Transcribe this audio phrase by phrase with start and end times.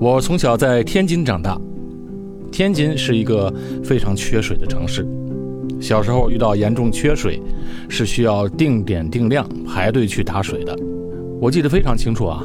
[0.00, 1.60] 我从小在天津长大，
[2.52, 3.52] 天津是一个
[3.82, 5.04] 非常缺水的城市。
[5.80, 7.42] 小时候遇到严重缺水，
[7.88, 10.76] 是需要定点定量排队去打水的。
[11.40, 12.44] 我记得非常清楚啊，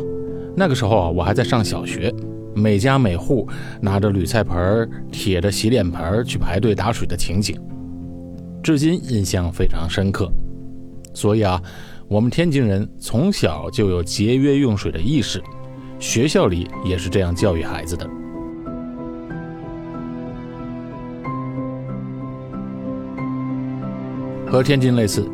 [0.57, 2.11] 那个时候啊，我还在上小学，
[2.55, 3.47] 每家每户
[3.79, 7.55] 拿着铝菜盆、铁的洗脸盆去排队打水的情景，
[8.63, 10.27] 至今印象非常深刻。
[11.13, 11.61] 所以啊，
[12.07, 15.39] 我们天津人从小就有节约用水的意识，
[16.03, 18.05] 学校里也是这样教育孩子的。
[24.45, 25.25] 和天津类似，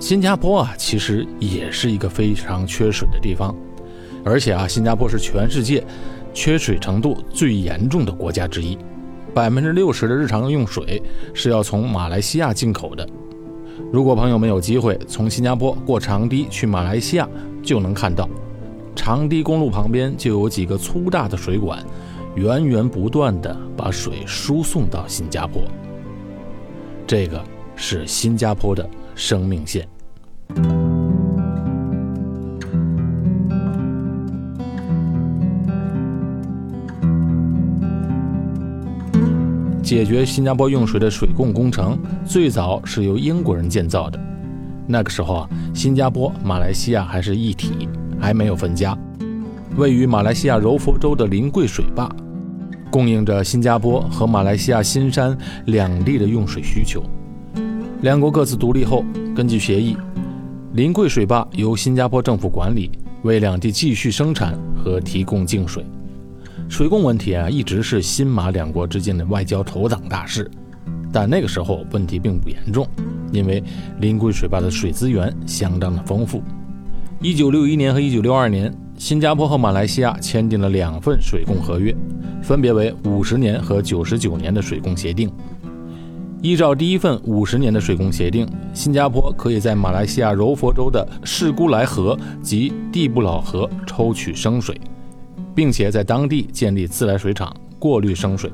[0.00, 3.54] 新加坡啊，其实也是一个非常缺水的地方，
[4.24, 5.86] 而且啊，新加坡是全世界
[6.34, 8.76] 缺水程度最严重的国家之一，
[9.32, 11.00] 百分之六十的日常用水
[11.32, 13.08] 是要从马来西亚进口的。
[13.92, 17.28] 如果朋友们有机会从新加坡过长堤去马来西亚，
[17.62, 18.28] 就能看到
[18.96, 21.84] 长堤公路旁边就有几个粗大的水管，
[22.34, 25.62] 源源不断的把水输送到新加坡。
[27.06, 27.40] 这个
[27.76, 29.86] 是新加坡的生命线。
[39.84, 44.18] 解决新加坡用水的水供工程，最早是由英国人建造的。
[44.88, 47.88] 那个时候啊，新加坡、马来西亚还是一体，
[48.26, 48.98] 还没有分家。
[49.76, 52.10] 位于马来西亚柔佛州的临桂水坝，
[52.90, 57.04] 供应着新加坡和马来西亚新山两地的用水需求。
[58.02, 59.96] 两国各自独立后，根据协议，
[60.72, 62.90] 临桂水坝由新加坡政府管理，
[63.22, 65.86] 为两地继续生产和提供净水。
[66.68, 70.50] 水供问题啊，一直是新马两国之间的外交头等大事，
[71.12, 72.84] 但那个时候问题并不严重，
[73.30, 73.62] 因为
[74.00, 76.42] 临桂水坝的水资源相当的丰富。
[77.20, 81.94] 一九六一年和一九六二年，新加坡和马来西亚签订了两份水供合约，
[82.42, 85.30] 分别为五十年和九十九年的水供协定。
[86.42, 94.78] 依照第一份五十年的水供协定，新加坡可以在马来西亚柔佛州的士姑来河及蒂布老河抽取生水。
[95.56, 98.52] 并且在当地建立自来水厂过滤生水。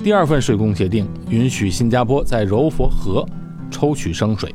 [0.00, 3.24] 第二份水供协定允许新加坡在柔佛河
[3.70, 4.52] 抽取生水，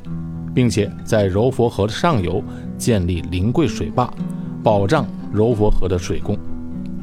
[0.54, 2.44] 并且在柔佛河的上游
[2.78, 4.12] 建立临桂水坝，
[4.64, 6.38] 保障柔佛河的水供。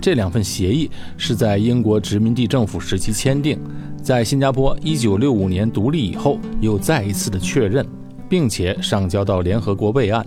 [0.01, 3.59] 这两份协议是在英国殖民地政府时期签订，
[4.03, 7.87] 在新加坡1965年独立以后又再一次的确认，
[8.29, 10.27] 并且上交到联合国备案。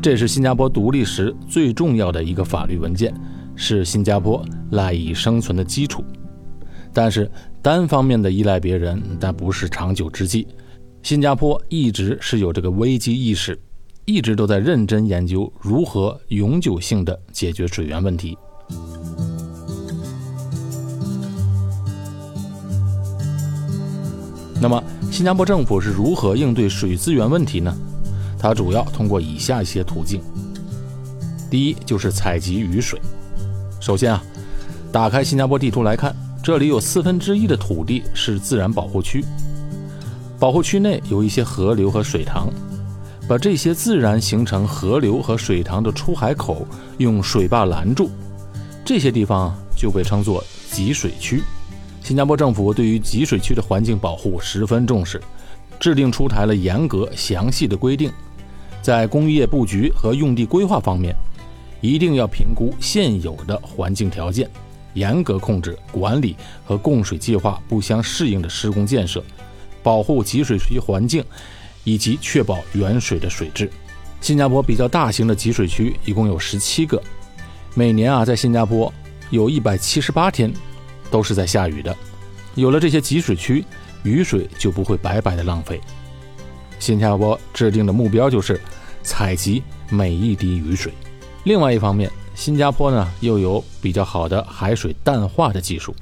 [0.00, 3.12] 这是新加坡独立时最重要的一个法律文件，
[3.54, 6.02] 是新加坡赖以生存的基础。
[6.92, 7.30] 但是
[7.60, 10.46] 单方面的依赖别人，但不是长久之计。
[11.02, 13.58] 新加坡一直是有这个危机意识，
[14.08, 18.38] 一直都在认真研究如何永久性的解决水源问题。
[24.62, 24.82] 那么，
[25.12, 27.76] 新加坡政府是如何应对水资源问题呢？
[28.38, 30.22] 它主要通过以下一些途径。
[31.50, 32.98] 第一就是采集雨水。
[33.78, 34.24] 首先啊，
[34.90, 39.22] 打开新加坡地图来看，这里有四分之一的土地是自然保护区，
[40.38, 42.48] 保护区内有一些河流和水塘，
[43.28, 46.66] 把这些自然形成河流和水塘的出海口
[46.96, 48.10] 用水坝拦住，
[48.82, 51.42] 这些地方就被称作集水区。
[52.02, 55.20] 新加坡政府对于集水区的环境保护十分重视，
[55.78, 58.10] 制定出台了严格详细的规定。
[58.80, 61.14] 在工业布局和用地规划方面，
[61.82, 64.48] 一定要评估现有的环境条件，
[64.94, 66.34] 严格控制管理
[66.64, 69.22] 和供水计划不相适应的施工建设，
[69.82, 71.22] 保护集水区环境，
[71.88, 73.70] 以及确保原水的水质。
[74.20, 77.02] 新加坡比较大型的集水区一共有十七个，
[77.74, 78.92] 每年啊，在新加坡
[79.30, 80.52] 有一百七十八天
[81.10, 81.96] 都是在下雨的。
[82.54, 83.64] 有了这些集水区，
[84.02, 85.80] 雨水就不会白白的浪费。
[86.78, 88.60] 新加坡制定的目标就是。
[89.04, 90.92] 采集每一滴雨水。
[91.44, 95.94] 另外一方面，新加坡呢又有比较好的海水淡化的技术。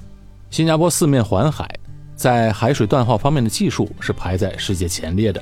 [0.51, 1.69] 新加坡四面环海，
[2.17, 5.41] 在海水淡化方面的技术是排在世界前列的。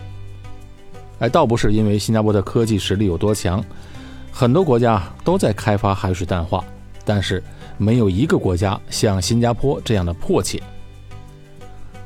[1.25, 3.65] 哎，倒不是因为新加坡的科技实力有多强，
[4.31, 6.63] 很多国家都在开发海水淡化，
[7.03, 7.43] 但是
[7.79, 10.63] 没有一个国家像新加坡这样的迫切。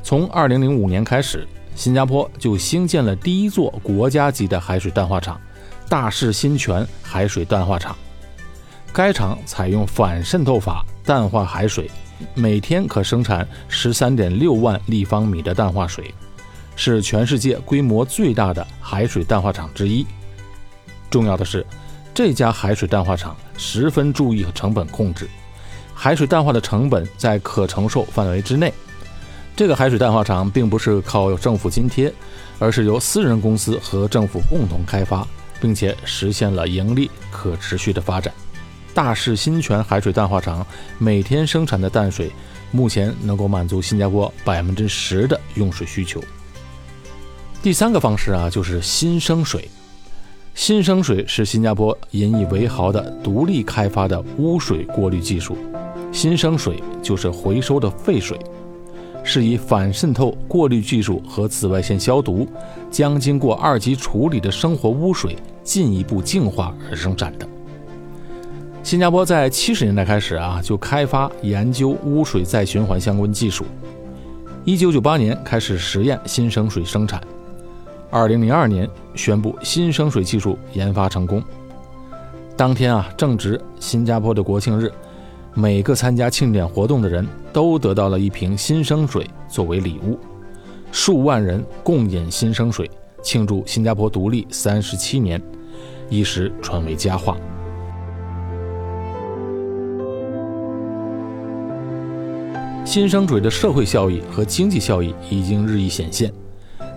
[0.04, 1.44] 从2005年开始，
[1.74, 5.40] 新加坡就兴建了第一座国家级的海水淡化厂。
[5.88, 7.96] 大势新泉海水淡化厂，
[8.92, 11.90] 该厂采用反渗透法淡化海水，
[12.34, 16.14] 每天可生产十三点六万立方米的淡化水，
[16.78, 20.06] 是全世界规模最大的海水淡化厂之一。
[21.10, 21.66] 重要的是，
[22.14, 25.28] 这家海水淡化厂十分注意成本控制，
[25.92, 28.72] 海水淡化的成本在可承受范围之内。
[29.56, 32.14] 这个海水淡化厂并不是靠政府津贴，
[32.60, 35.26] 而是由私人公司和政府共同开发，
[35.60, 38.32] 并且实现了盈利可持续的发展。
[38.94, 40.64] 大势新泉海水淡化厂
[40.96, 42.30] 每天生产的淡水，
[42.70, 46.22] 目前能够满足新加坡百分之十的用水需求。
[47.60, 49.68] 第三个方式啊，就是新生水。
[50.54, 55.58] 新生水是新加坡引以为豪的独立开发的污水过滤技术。
[56.12, 58.38] 新生水就是回收的废水。
[59.24, 62.48] 是以反渗透过滤技术和紫外线消毒，
[62.90, 67.46] 将经过二级处理的生活污水进一步净化而生产的。
[68.82, 73.66] 新加坡在七十年代开始啊，就开发研究污水再循环相关技术。
[74.64, 77.20] 一九九八年开始实验新生水生产，
[78.10, 81.42] 二零零二年宣布新生水技术研发成功。
[82.56, 84.90] 当天啊，正值新加坡的国庆日。
[85.54, 90.16] 每个参加庆典活动的人都得到了一瓶新生水作为礼物，
[90.92, 92.88] 数万人共饮新生水，
[93.22, 95.42] 庆祝新加坡独立三十七年，
[96.08, 97.36] 一时传为佳话。
[102.84, 106.32] 新生水的社会效益和经济效益已经日益显现，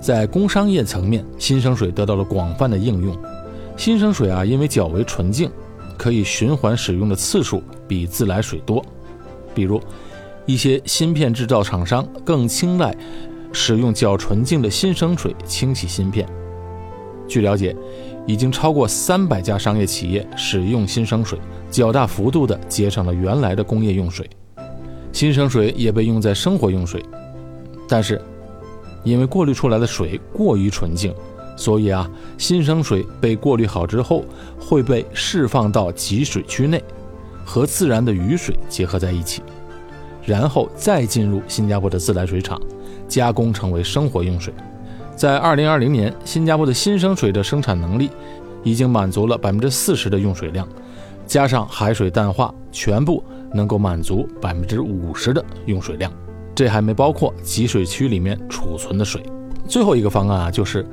[0.02, 3.16] 在工商业层面，新生水得到了广泛的应用。
[3.78, 5.50] 新生水啊，因为较为纯净。
[5.98, 8.84] 可以循环使用的次数比自来水多，
[9.54, 9.80] 比如
[10.48, 12.98] 一些芯片制造厂商更青睐
[13.54, 16.28] 使用较纯净的新生水清洗芯片。
[17.28, 17.76] 据了解，
[18.26, 21.38] 已经超过三百家商业企业使用新生水，
[21.70, 24.28] 较大幅度地节省了原来的工业用水。
[25.12, 27.00] 新生水也被用在生活用水，
[27.88, 28.20] 但是
[29.04, 31.14] 因为过滤出来的水过于纯净。
[31.58, 34.24] 所以啊，新生水被过滤好之后，
[34.60, 36.84] 会被释放到集水区内，
[37.46, 39.44] 和自然的雨水结合在一起，
[40.26, 42.60] 然后再进入新加坡的自来水厂，
[43.08, 44.52] 加工成为生活用水。
[45.16, 48.10] 在2020年，新加坡的新生水的生产能力
[48.64, 50.68] 已经满足了百分之四十的用水量，
[51.28, 56.12] 加上海水淡化，全部能够满足百分之五十的用水量。
[56.62, 59.20] 这还没包括集水区里面储存的水。
[59.68, 60.86] 最后一个方案啊，就是。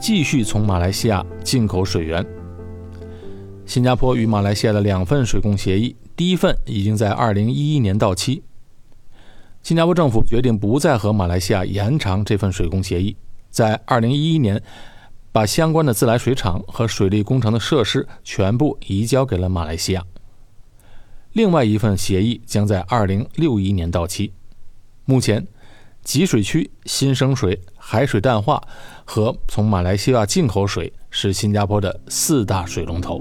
[0.00, 2.24] 继续从马来西亚进口水源。
[3.64, 8.44] 新加坡与马来西亚的两份水供协议，第一份已经在2011年到期。
[9.64, 13.16] 新加坡政府决定不再和马来西亚延长这份水供协议，
[13.50, 14.62] 在2011年
[15.32, 20.04] 把相关的自来水厂和水利工程的设施全部移交给了马来西亚。
[21.32, 24.32] 另外一份协议将在2061年到期。
[25.06, 25.46] 目前。
[26.04, 28.62] 集水区、新生水、海水淡化
[29.04, 33.20] 和从马来西亚进口水是新加坡的四大水龙头。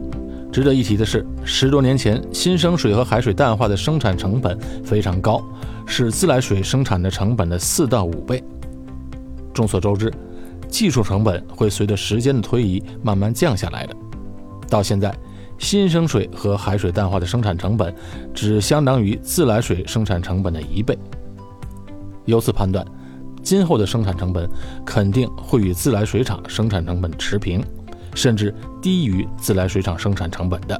[0.53, 5.43] 值得一提的是，十多年前，新生水和海水淡化的生产成本非常高，
[5.87, 8.43] 是自来水生产的成本的四到五倍。
[9.51, 10.13] 众所周知，
[10.69, 13.95] 技术成本会随着时间的推移慢慢降下来的。
[14.69, 15.11] 到现在，
[15.57, 17.91] 新生水和海水淡化的生产成本
[18.31, 20.95] 只相当于自来水生产成本的一倍。
[22.25, 22.85] 由此判断，
[23.41, 24.49] 今后的生产成本
[24.85, 27.63] 肯定会与自来水厂生产成本持平，
[28.13, 30.79] 甚至低于自来水厂生产成本的。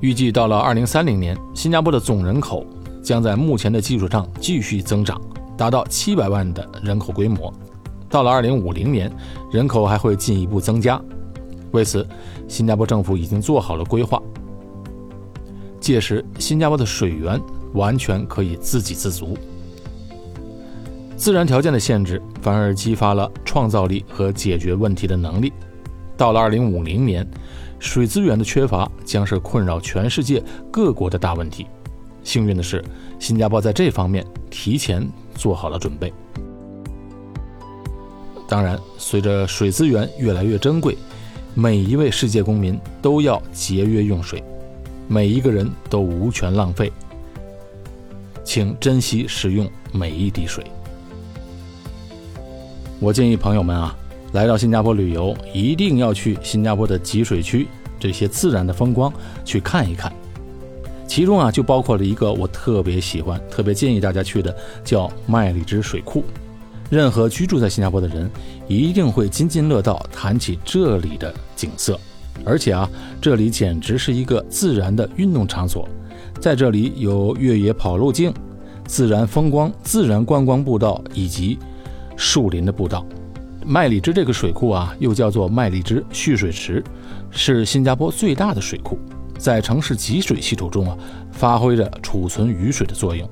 [0.00, 2.64] 预计到了二零三零年，新加坡的总人口
[3.02, 5.20] 将在目前的基础上继续增长，
[5.56, 7.52] 达到七百万的人口规模。
[8.08, 9.12] 到了二零五零年，
[9.50, 11.00] 人口还会进一步增加。
[11.72, 12.06] 为此，
[12.46, 14.22] 新加坡政府已经做好了规划。
[15.80, 17.38] 届时，新加坡的水源
[17.74, 19.36] 完全可以自给自足。
[21.18, 25.52] 自然条件的限制反而激发了创造力和解决问题的能力。
[26.16, 27.26] 到了二零五零年，
[27.80, 31.66] 水资源的缺乏将是困扰全世界各国的大问题。
[32.22, 32.84] 幸运的是，
[33.18, 36.12] 新加坡在这方面提前做好了准备。
[38.48, 40.96] 当然，随着水资源越来越珍贵，
[41.52, 44.42] 每一位世界公民都要节约用水，
[45.08, 46.92] 每一个人都无权浪费，
[48.44, 50.64] 请珍惜使用每一滴水。
[53.00, 53.96] 我建议朋友们啊，
[54.32, 59.12] 来到新加坡旅游，一定要去新加坡的集水区这些自然的风光
[59.44, 60.12] 去看一看。
[61.06, 66.24] 其中啊，就包括了一个我特别喜欢、特别建议大家去的，叫麦里芝水库。
[66.90, 68.28] 任何居住在新加坡的人，
[68.66, 71.98] 一定会津津乐道谈起这里的景色。
[72.44, 72.90] 而且啊，
[73.20, 75.88] 这里简直是一个自然的运动场所，
[76.40, 78.34] 在这里有越野跑路径、
[78.86, 81.56] 自然风光、自然观光步道以及。
[82.18, 83.06] 树林的步道，
[83.64, 86.82] 麦里芝这个水库啊，又叫做麦里芝蓄水池，
[87.30, 88.98] 是新加坡最大的水库，
[89.38, 90.98] 在城市集水系统中啊，
[91.30, 93.26] 发挥着储存雨水的作用。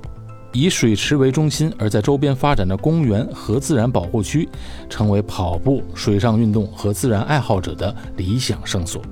[0.52, 4.48] 以水池为中心，而在周边发展的公园和自然保护区，
[4.88, 9.02] 成为跑步、水上运动和自然爱好者的理想胜所。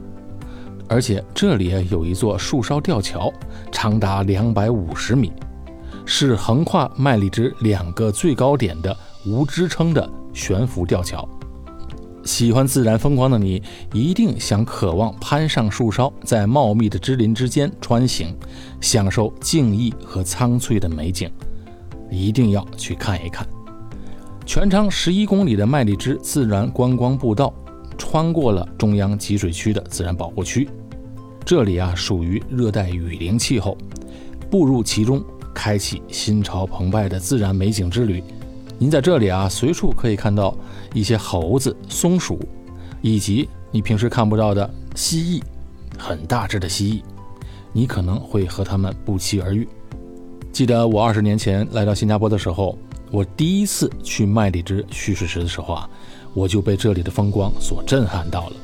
[0.89, 3.31] 而且这里有一座树梢吊桥，
[3.73, 5.33] 长达两百五十米，
[6.07, 11.29] 是横跨麦里芝两个最高点的无支撑的悬浮吊桥。
[12.25, 13.63] 喜欢自然风光的你，
[13.93, 18.35] 一定想渴望攀上树梢，在茂密的枝林之间穿行，
[18.81, 21.31] 享受静谧和苍翠的美景，
[22.11, 23.47] 一定要去看一看。
[24.47, 27.53] 全长十一公里的麦里芝自然观光步道，
[27.99, 30.69] 穿过了中央集水区的自然保护区，
[31.45, 33.77] 这里啊属于热带雨林气候，
[34.51, 35.23] 步入其中，
[35.55, 38.25] 开启心潮澎湃的自然美景之旅。
[38.79, 40.57] 您在这里啊，随处可以看到
[40.93, 42.39] 一些猴子、松鼠，
[43.01, 45.43] 以及你平时看不到的蜥蜴，
[45.97, 47.03] 很大只的蜥蜴，
[47.73, 49.67] 你可能会和它们不期而遇。
[50.53, 52.77] 记得我二十年前来到新加坡的时候，
[53.11, 55.89] 我第一次去麦里芝蓄水池的时候啊，
[56.33, 58.57] 我就被这里的风光所震撼到了。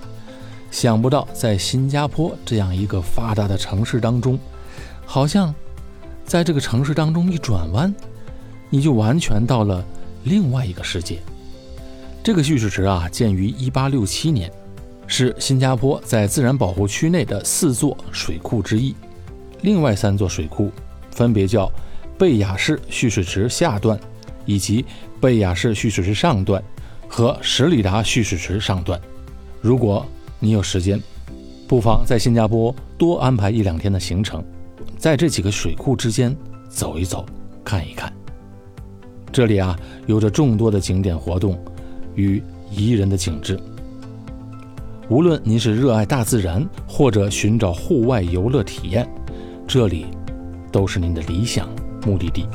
[0.73, 4.39] 想不到在新加坡这样一个发达的城市当中，
[5.07, 5.55] 好像
[6.25, 7.95] 在这个城市当中一转弯，
[8.69, 9.85] 你就完全到了。
[10.25, 11.19] 另外一个世界，
[12.23, 14.53] 这个蓄水池啊，建于1867年，
[15.07, 18.95] 是新加坡在自然保护区内的四座水库之一。
[19.63, 20.71] 另外三座水库
[21.11, 21.71] 分别叫
[22.19, 23.99] 贝雅士蓄水池下段，
[24.45, 24.85] 以及
[25.21, 26.63] 贝雅士蓄水池上段
[27.09, 29.01] 和什里达蓄水池上段。
[29.61, 30.07] 如果
[30.39, 31.01] 你有时间，
[31.67, 34.45] 不妨在新加坡多安排一两天的行程，
[34.99, 36.37] 在这几个水库之间
[36.69, 37.25] 走一走，
[37.65, 38.13] 看一看。
[39.33, 41.59] 这里啊，有着众多的景点活动
[42.15, 43.59] 与宜人的景致。
[45.09, 49.09] 无论您是热爱大自然，或者寻找户外游乐体验，
[49.67, 50.07] 这里
[50.71, 51.69] 都是您的理想
[52.07, 52.47] 目的地。